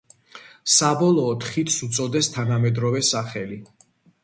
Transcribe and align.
საბოლოოდ 0.75 1.45
ხიდს 1.51 1.77
უწოდეს 1.89 2.31
თანამედროვე 2.39 3.05
სახელი. 3.13 3.63